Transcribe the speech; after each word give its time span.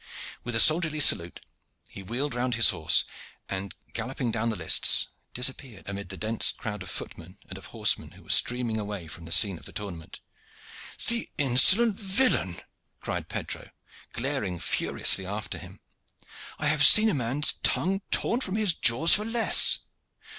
With 0.43 0.55
a 0.55 0.59
soldierly 0.59 0.99
salute, 0.99 1.41
he 1.87 2.01
wheeled 2.01 2.33
round 2.33 2.55
his 2.55 2.71
horse, 2.71 3.05
and, 3.47 3.75
galloping 3.93 4.31
down 4.31 4.49
the 4.49 4.55
lists, 4.55 5.09
disappeared 5.35 5.87
amid 5.87 6.09
the 6.09 6.17
dense 6.17 6.51
crowd 6.51 6.81
of 6.81 6.89
footmen 6.89 7.37
and 7.47 7.55
of 7.55 7.67
horsemen 7.67 8.09
who 8.13 8.23
were 8.23 8.31
streaming 8.31 8.79
away 8.79 9.05
from 9.05 9.25
the 9.25 9.31
scene 9.31 9.59
of 9.59 9.65
the 9.65 9.71
tournament. 9.71 10.19
"The 11.07 11.29
insolent 11.37 11.97
villain!" 11.99 12.61
cried 12.99 13.29
Pedro, 13.29 13.69
glaring 14.11 14.59
furiously 14.59 15.27
after 15.27 15.59
him. 15.59 15.81
"I 16.57 16.65
have 16.65 16.83
seen 16.83 17.07
a 17.09 17.13
man's 17.13 17.53
tongue 17.61 18.01
torn 18.09 18.41
from 18.41 18.55
his 18.55 18.73
jaws 18.73 19.13
for 19.13 19.23
less. 19.23 19.81